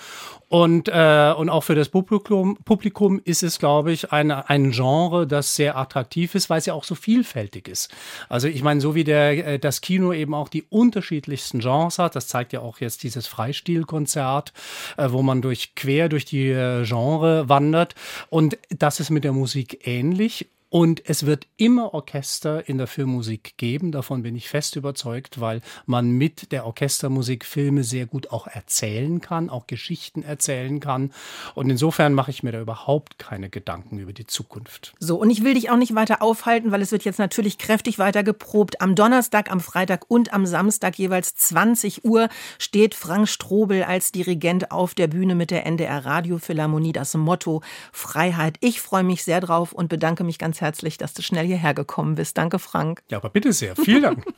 [0.49, 5.27] Und, äh, und auch für das Publikum, Publikum ist es, glaube ich, eine, ein Genre,
[5.27, 7.95] das sehr attraktiv ist, weil es ja auch so vielfältig ist.
[8.31, 12.17] Also ich meine, so wie der, äh, das Kino eben auch die unterschiedlichsten Genres hat.
[12.17, 14.53] Das zeigt ja auch jetzt dieses Freistilkonzert,
[14.97, 17.95] äh, wo man durch quer durch die äh, Genre wandert.
[18.31, 20.49] Und das ist mit der Musik ähnlich.
[20.75, 25.61] Und es wird immer Orchester in der Filmmusik geben, davon bin ich fest überzeugt, weil
[25.87, 31.13] man mit der Orchestermusik Filme sehr gut auch erzählen kann, auch Geschichten erzählen kann.
[31.55, 34.95] Und insofern mache ich mir da überhaupt keine Gedanken über die Zukunft.
[34.99, 38.01] So, und ich will dich auch nicht weiter aufhalten, weil es wird jetzt natürlich kräftig
[38.01, 38.81] weiter geprobt.
[38.81, 44.73] Am Donnerstag, am Freitag und am Samstag jeweils 20 Uhr steht Frank Strobel als Dirigent
[44.73, 46.91] auf der Bühne mit der NDR Radiophilharmonie.
[46.91, 48.57] Das Motto Freiheit.
[48.59, 51.75] Ich freue mich sehr drauf und bedanke mich ganz herzlich herzlich, dass du schnell hierher
[51.75, 52.37] gekommen bist.
[52.37, 53.03] Danke, Frank.
[53.09, 53.77] Ja, aber bitte sehr.
[53.77, 54.25] Vielen Dank.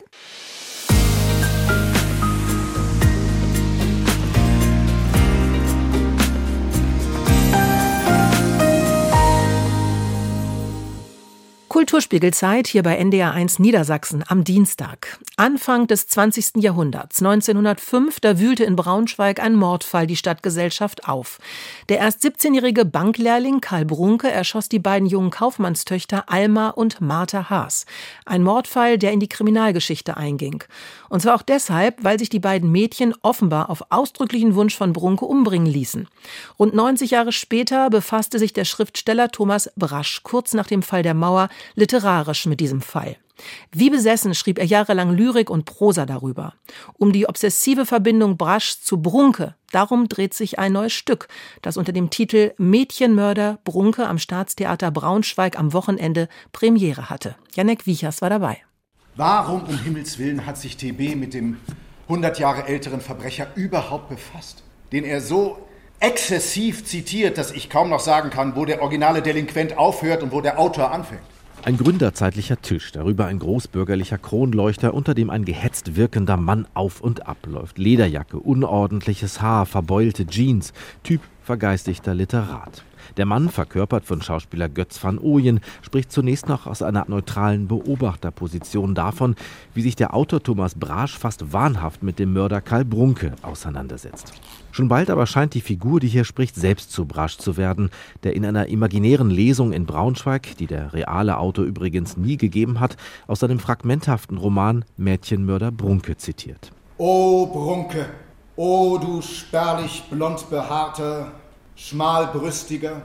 [11.76, 15.18] Kulturspiegelzeit hier bei NDR1 Niedersachsen am Dienstag.
[15.36, 16.62] Anfang des 20.
[16.62, 21.38] Jahrhunderts, 1905, da wühlte in Braunschweig ein Mordfall die Stadtgesellschaft auf.
[21.90, 27.84] Der erst 17-jährige Banklehrling Karl Brunke erschoss die beiden jungen Kaufmannstöchter Alma und Martha Haas.
[28.24, 30.64] Ein Mordfall, der in die Kriminalgeschichte einging.
[31.10, 35.26] Und zwar auch deshalb, weil sich die beiden Mädchen offenbar auf ausdrücklichen Wunsch von Brunke
[35.26, 36.08] umbringen ließen.
[36.58, 41.12] Rund 90 Jahre später befasste sich der Schriftsteller Thomas Brasch kurz nach dem Fall der
[41.12, 43.16] Mauer literarisch mit diesem Fall.
[43.72, 46.54] Wie besessen schrieb er jahrelang Lyrik und Prosa darüber.
[46.94, 51.28] Um die obsessive Verbindung Braschs zu Brunke, darum dreht sich ein neues Stück,
[51.62, 57.36] das unter dem Titel Mädchenmörder Brunke am Staatstheater Braunschweig am Wochenende Premiere hatte.
[57.54, 58.58] Janek Wiechers war dabei.
[59.16, 61.58] Warum um Himmels Willen hat sich TB mit dem
[62.08, 65.58] 100 Jahre älteren Verbrecher überhaupt befasst, den er so
[66.00, 70.40] exzessiv zitiert, dass ich kaum noch sagen kann, wo der originale Delinquent aufhört und wo
[70.40, 71.22] der Autor anfängt?
[71.66, 77.26] Ein gründerzeitlicher Tisch, darüber ein großbürgerlicher Kronleuchter, unter dem ein gehetzt wirkender Mann auf und
[77.26, 77.76] ab läuft.
[77.76, 82.82] Lederjacke, unordentliches Haar, verbeulte Jeans, Typ vergeistigter Literat.
[83.16, 88.96] Der Mann, verkörpert von Schauspieler Götz van Ooyen, spricht zunächst noch aus einer neutralen Beobachterposition
[88.96, 89.36] davon,
[89.72, 94.32] wie sich der Autor Thomas Brasch fast wahnhaft mit dem Mörder Karl Brunke auseinandersetzt.
[94.72, 97.90] Schon bald aber scheint die Figur, die hier spricht, selbst zu Brasch zu werden,
[98.24, 102.96] der in einer imaginären Lesung in Braunschweig, die der reale Autor übrigens nie gegeben hat,
[103.28, 106.72] aus seinem fragmenthaften Roman Mädchenmörder Brunke zitiert.
[106.98, 108.06] O Brunke,
[108.56, 111.32] o du spärlich blond behaarter,
[111.76, 113.02] schmalbrüstiger.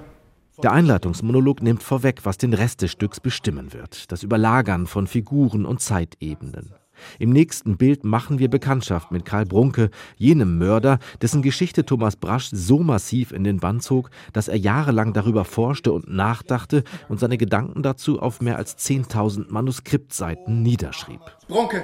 [0.63, 5.65] Der Einleitungsmonolog nimmt vorweg, was den Rest des Stücks bestimmen wird: das Überlagern von Figuren
[5.65, 6.73] und Zeitebenen.
[7.17, 12.49] Im nächsten Bild machen wir Bekanntschaft mit Karl Brunke, jenem Mörder, dessen Geschichte Thomas Brasch
[12.51, 17.39] so massiv in den Bann zog, dass er jahrelang darüber forschte und nachdachte und seine
[17.39, 21.21] Gedanken dazu auf mehr als 10.000 Manuskriptseiten niederschrieb.
[21.47, 21.83] Brunke,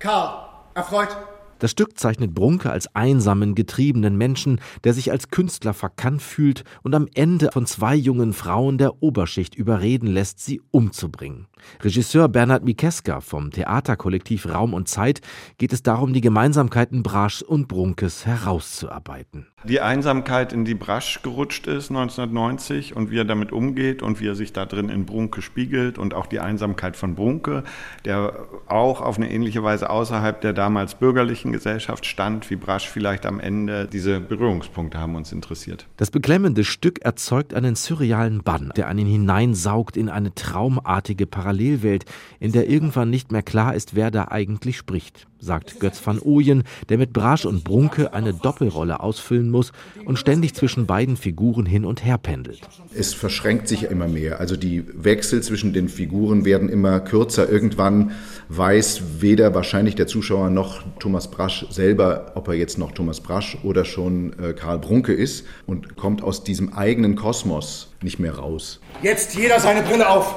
[0.00, 1.16] Karl, erfreut,
[1.58, 6.94] das Stück zeichnet Brunke als einsamen, getriebenen Menschen, der sich als Künstler verkannt fühlt und
[6.94, 11.46] am Ende von zwei jungen Frauen der Oberschicht überreden lässt, sie umzubringen.
[11.82, 15.20] Regisseur Bernhard Mikeska vom Theaterkollektiv Raum und Zeit
[15.58, 19.46] geht es darum, die Gemeinsamkeiten Braschs und Brunkes herauszuarbeiten.
[19.64, 24.28] Die Einsamkeit, in die Brasch gerutscht ist 1990 und wie er damit umgeht und wie
[24.28, 27.64] er sich da drin in Brunke spiegelt und auch die Einsamkeit von Brunke,
[28.04, 33.26] der auch auf eine ähnliche Weise außerhalb der damals bürgerlichen Gesellschaft stand, wie Brasch vielleicht
[33.26, 33.88] am Ende.
[33.90, 35.86] Diese Berührungspunkte haben uns interessiert.
[35.96, 42.04] Das beklemmende Stück erzeugt einen surrealen Bann, der einen hineinsaugt in eine traumartige Parallelwelt,
[42.40, 46.64] in der irgendwann nicht mehr klar ist, wer da eigentlich spricht sagt Götz van Ooyen,
[46.88, 49.72] der mit Brasch und Brunke eine Doppelrolle ausfüllen muss
[50.04, 52.60] und ständig zwischen beiden Figuren hin und her pendelt.
[52.94, 54.40] Es verschränkt sich immer mehr.
[54.40, 57.48] Also die Wechsel zwischen den Figuren werden immer kürzer.
[57.48, 58.12] Irgendwann
[58.48, 63.58] weiß weder wahrscheinlich der Zuschauer noch Thomas Brasch selber, ob er jetzt noch Thomas Brasch
[63.62, 68.80] oder schon äh, Karl Brunke ist und kommt aus diesem eigenen Kosmos nicht mehr raus.
[69.02, 70.34] Jetzt jeder seine Brille auf.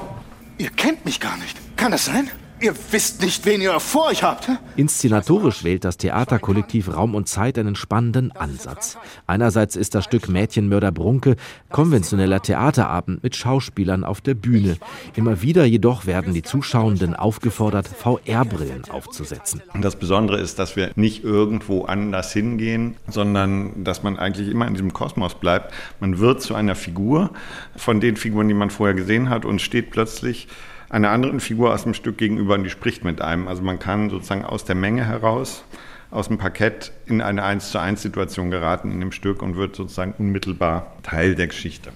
[0.58, 1.58] Ihr kennt mich gar nicht.
[1.78, 2.30] Kann das sein?
[2.62, 4.50] Ihr wisst nicht, wen ihr vor euch habt.
[4.76, 8.98] Inszenatorisch wählt das Theaterkollektiv Raum und Zeit einen spannenden Ansatz.
[9.28, 11.38] Einerseits ist das Stück Mädchenmörder Brunke
[11.70, 14.76] konventioneller Theaterabend mit Schauspielern auf der Bühne.
[15.16, 19.62] Immer wieder jedoch werden die Zuschauenden aufgefordert, VR-Brillen aufzusetzen.
[19.80, 24.74] Das Besondere ist, dass wir nicht irgendwo anders hingehen, sondern dass man eigentlich immer in
[24.74, 25.74] diesem Kosmos bleibt.
[26.02, 27.30] Man wird zu einer Figur
[27.78, 30.50] von den Figuren, die man vorher gesehen hat und steht plötzlich
[30.90, 33.48] einer anderen Figur aus dem Stück gegenüber und die spricht mit einem.
[33.48, 35.64] Also man kann sozusagen aus der Menge heraus,
[36.12, 39.76] aus dem Parkett in eine 1 zu 1 Situation geraten in dem Stück und wird
[39.76, 41.92] sozusagen unmittelbar Teil der Geschichte.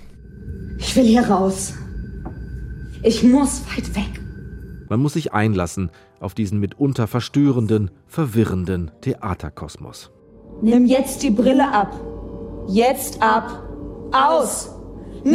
[0.78, 1.74] Ich will hier raus.
[3.02, 4.22] Ich muss weit weg.
[4.90, 10.12] Man muss sich einlassen auf diesen mitunter verstörenden, verwirrenden Theaterkosmos.
[10.62, 12.00] Nimm jetzt die Brille ab.
[12.68, 13.64] Jetzt ab.
[14.14, 14.70] Aus.
[15.24, 15.34] Nimm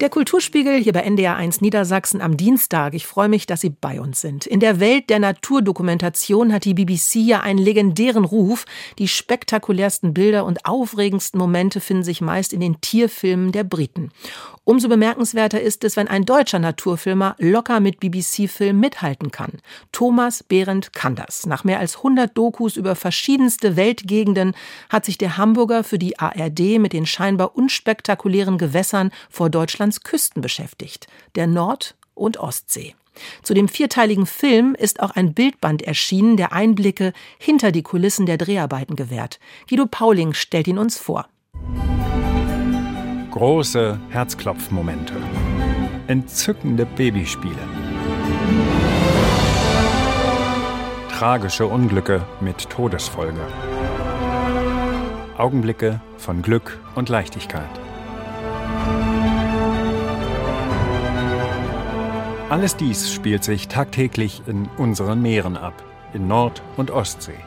[0.00, 2.94] Der Kulturspiegel hier bei NDR1 Niedersachsen am Dienstag.
[2.94, 4.46] Ich freue mich, dass Sie bei uns sind.
[4.46, 8.64] In der Welt der Naturdokumentation hat die BBC ja einen legendären Ruf.
[8.98, 14.10] Die spektakulärsten Bilder und aufregendsten Momente finden sich meist in den Tierfilmen der Briten.
[14.64, 19.58] Umso bemerkenswerter ist es, wenn ein deutscher Naturfilmer locker mit BBC-Film mithalten kann.
[19.90, 21.44] Thomas Behrendt kann das.
[21.44, 24.54] Nach mehr als 100 Dokus über verschiedenste Weltgegenden
[24.88, 29.50] hat sich der Hamburger für die ARD mit den scheinbar unspektakulären Gewässern vor
[29.90, 32.94] Deutschlands Küsten beschäftigt, der Nord- und Ostsee.
[33.42, 38.38] Zu dem vierteiligen Film ist auch ein Bildband erschienen, der Einblicke hinter die Kulissen der
[38.38, 39.40] Dreharbeiten gewährt.
[39.68, 41.26] Guido Pauling stellt ihn uns vor.
[43.32, 45.14] Große Herzklopfmomente.
[46.06, 47.68] Entzückende Babyspiele.
[51.10, 53.44] Tragische Unglücke mit Todesfolge.
[55.36, 57.79] Augenblicke von Glück und Leichtigkeit.
[62.50, 67.38] Alles dies spielt sich tagtäglich in unseren Meeren ab, in Nord- und Ostsee.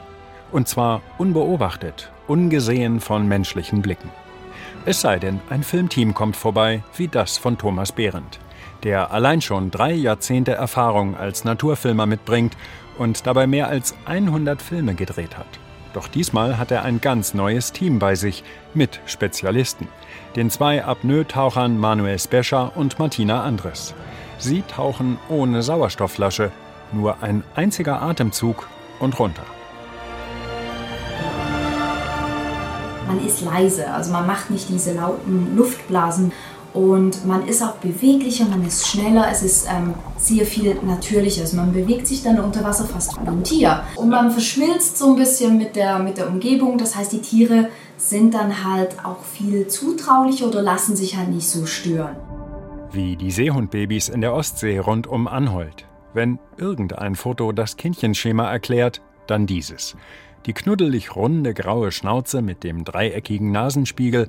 [0.50, 4.08] Und zwar unbeobachtet, ungesehen von menschlichen Blicken.
[4.86, 8.40] Es sei denn, ein Filmteam kommt vorbei, wie das von Thomas Behrendt,
[8.82, 12.56] der allein schon drei Jahrzehnte Erfahrung als Naturfilmer mitbringt
[12.96, 15.58] und dabei mehr als 100 Filme gedreht hat.
[15.92, 19.86] Doch diesmal hat er ein ganz neues Team bei sich mit Spezialisten,
[20.34, 23.94] den zwei Apnoe-Tauchern Manuel Spescher und Martina Andres.
[24.44, 26.52] Sie tauchen ohne Sauerstoffflasche,
[26.92, 28.68] nur ein einziger Atemzug
[29.00, 29.44] und runter.
[33.14, 36.32] man ist leise, also man macht nicht diese lauten Luftblasen
[36.72, 41.42] und man ist auch beweglicher, man ist schneller, es ist ähm, sehr viel natürlicher.
[41.42, 43.84] Also man bewegt sich dann unter Wasser fast wie ein Tier.
[43.94, 47.68] Und man verschmilzt so ein bisschen mit der, mit der Umgebung, das heißt die Tiere
[47.96, 52.16] sind dann halt auch viel zutraulicher oder lassen sich halt nicht so stören.
[52.94, 55.86] Wie die Seehundbabys in der Ostsee rund um Anholt.
[56.12, 59.96] Wenn irgendein Foto das Kindchenschema erklärt, dann dieses
[60.46, 64.26] die knuddelig runde graue Schnauze mit dem dreieckigen Nasenspiegel,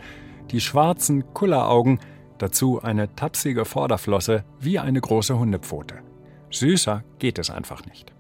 [0.51, 1.99] die schwarzen Kulleraugen,
[2.37, 5.95] dazu eine tapsige Vorderflosse wie eine große Hundepfote.
[6.49, 8.13] Süßer geht es einfach nicht.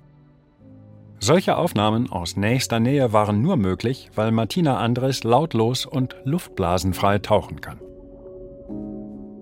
[1.19, 7.61] Solche Aufnahmen aus nächster Nähe waren nur möglich, weil Martina Andres lautlos und luftblasenfrei tauchen
[7.61, 7.79] kann.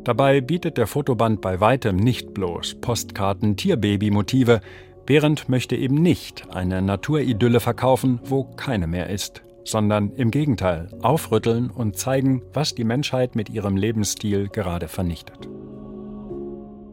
[0.03, 4.59] Dabei bietet der Fotoband bei weitem nicht bloß Postkarten Tierbaby-Motive,
[5.05, 11.69] Behrendt möchte eben nicht eine Naturidylle verkaufen, wo keine mehr ist, sondern im Gegenteil aufrütteln
[11.69, 15.47] und zeigen, was die Menschheit mit ihrem Lebensstil gerade vernichtet.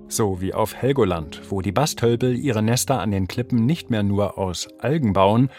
[0.08, 4.38] So wie auf Helgoland, wo die Bastölpel ihre Nester an den Klippen nicht mehr nur
[4.38, 5.50] aus Algen bauen,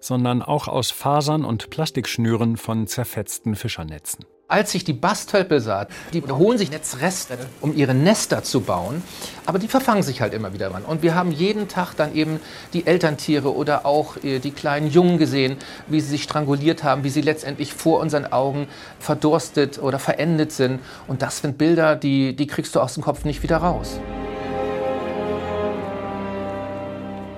[0.00, 4.24] sondern auch aus Fasern und Plastikschnüren von zerfetzten Fischernetzen.
[4.50, 9.00] Als ich die Bastölpel sah, die holen sich Netzreste, um ihre Nester zu bauen,
[9.46, 10.82] aber die verfangen sich halt immer wieder dran.
[10.82, 12.40] Und wir haben jeden Tag dann eben
[12.72, 17.10] die Elterntiere oder auch äh, die kleinen Jungen gesehen, wie sie sich stranguliert haben, wie
[17.10, 18.66] sie letztendlich vor unseren Augen
[18.98, 20.80] verdurstet oder verendet sind.
[21.06, 24.00] Und das sind Bilder, die, die kriegst du aus dem Kopf nicht wieder raus.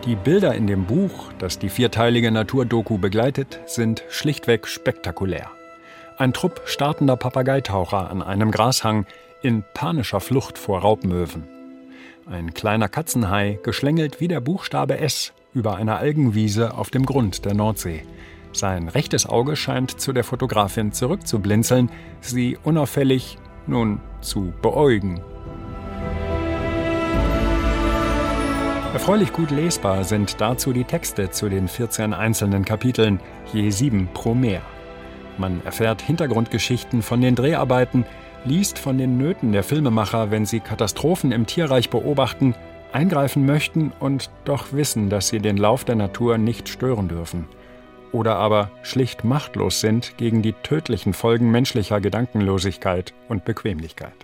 [0.06, 5.50] Die Bilder in dem Buch, das die vierteilige Naturdoku begleitet, sind schlichtweg spektakulär.
[6.18, 9.06] Ein Trupp startender Papageitaucher an einem Grashang
[9.40, 11.48] in panischer Flucht vor Raubmöwen.
[12.26, 17.54] Ein kleiner Katzenhai geschlängelt wie der Buchstabe S über einer Algenwiese auf dem Grund der
[17.54, 18.02] Nordsee.
[18.52, 25.22] Sein rechtes Auge scheint zu der Fotografin zurückzublinzeln, sie unauffällig, nun, zu beäugen.
[28.92, 33.20] Erfreulich gut lesbar sind dazu die Texte zu den 14 einzelnen Kapiteln,
[33.52, 34.62] je sieben pro Meer.
[35.42, 38.04] Man erfährt Hintergrundgeschichten von den Dreharbeiten,
[38.44, 42.54] liest von den Nöten der Filmemacher, wenn sie Katastrophen im Tierreich beobachten,
[42.92, 47.48] eingreifen möchten und doch wissen, dass sie den Lauf der Natur nicht stören dürfen.
[48.12, 54.14] Oder aber schlicht machtlos sind gegen die tödlichen Folgen menschlicher Gedankenlosigkeit und Bequemlichkeit.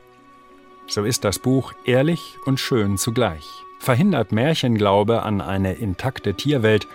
[0.86, 3.44] So ist das Buch ehrlich und schön zugleich,
[3.80, 6.86] verhindert Märchenglaube an eine intakte Tierwelt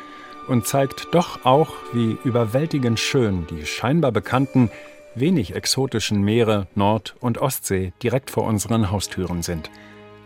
[0.48, 4.70] und zeigt doch auch, wie überwältigend schön die scheinbar bekannten,
[5.16, 9.70] wenig exotischen Meere Nord- und Ostsee direkt vor unseren Haustüren sind.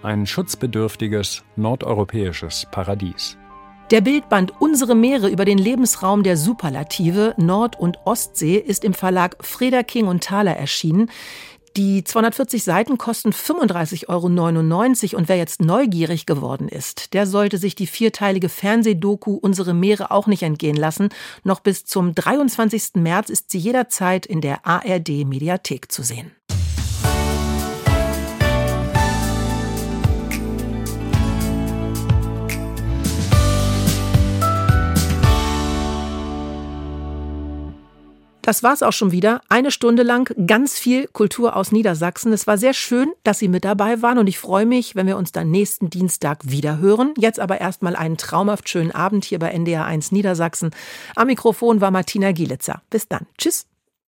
[0.04, 3.38] Ein schutzbedürftiges nordeuropäisches Paradies.
[3.90, 9.38] Der Bildband Unsere Meere über den Lebensraum der Superlative Nord- und Ostsee ist im Verlag
[9.40, 11.10] Freda King und Thaler erschienen.
[11.78, 17.76] Die 240 Seiten kosten 35,99 Euro und wer jetzt neugierig geworden ist, der sollte sich
[17.76, 21.10] die vierteilige Fernsehdoku Unsere Meere auch nicht entgehen lassen.
[21.44, 22.96] Noch bis zum 23.
[22.96, 26.32] März ist sie jederzeit in der ARD Mediathek zu sehen.
[38.48, 39.42] Das war's auch schon wieder.
[39.50, 42.32] Eine Stunde lang ganz viel Kultur aus Niedersachsen.
[42.32, 45.18] Es war sehr schön, dass Sie mit dabei waren und ich freue mich, wenn wir
[45.18, 47.14] uns dann nächsten Dienstag wieder hören.
[47.18, 50.72] Jetzt aber erstmal einen traumhaft schönen Abend hier bei NDR 1 Niedersachsen.
[51.18, 52.82] Am Mikrofon war Martina Gielitzer.
[52.90, 53.28] Bis dann.
[53.38, 53.68] Tschüss.